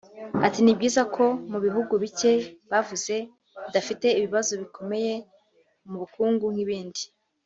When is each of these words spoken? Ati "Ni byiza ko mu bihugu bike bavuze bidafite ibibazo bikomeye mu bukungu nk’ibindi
Ati 0.45 0.59
"Ni 0.61 0.73
byiza 0.77 1.01
ko 1.15 1.25
mu 1.51 1.59
bihugu 1.65 1.93
bike 2.03 2.31
bavuze 2.71 3.15
bidafite 3.65 4.07
ibibazo 4.17 4.51
bikomeye 4.61 5.13
mu 5.89 5.95
bukungu 6.01 6.45
nk’ibindi 6.55 7.01